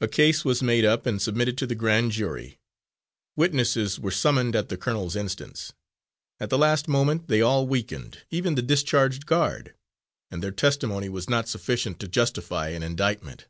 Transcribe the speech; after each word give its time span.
A 0.00 0.06
case 0.06 0.44
was 0.44 0.62
made 0.62 0.84
up 0.84 1.04
and 1.04 1.20
submitted 1.20 1.58
to 1.58 1.66
the 1.66 1.74
grand 1.74 2.12
jury. 2.12 2.60
Witnesses 3.34 3.98
were 3.98 4.12
summoned 4.12 4.54
at 4.54 4.68
the 4.68 4.76
colonel's 4.76 5.16
instance. 5.16 5.72
At 6.38 6.48
the 6.48 6.56
last 6.58 6.86
moment 6.86 7.26
they 7.26 7.42
all 7.42 7.66
weakened, 7.66 8.18
even 8.30 8.54
the 8.54 8.62
discharged 8.62 9.26
guard, 9.26 9.74
and 10.30 10.44
their 10.44 10.52
testimony 10.52 11.08
was 11.08 11.28
not 11.28 11.48
sufficient 11.48 11.98
to 11.98 12.06
justify 12.06 12.68
an 12.68 12.84
indictment. 12.84 13.48